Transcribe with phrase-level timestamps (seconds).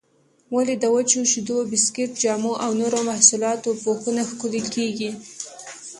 [0.55, 5.09] ولې د وچو شیدو، بسکېټ، جامو او نورو محصولاتو پوښونه ښکلي کېږي؟